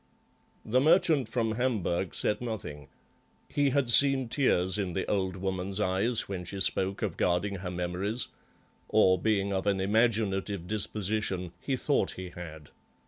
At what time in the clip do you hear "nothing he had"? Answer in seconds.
2.41-3.87